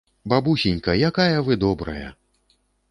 Бабусенька, 0.31 0.95
якая 1.11 1.37
вы 1.51 1.61
добрая! 1.67 2.09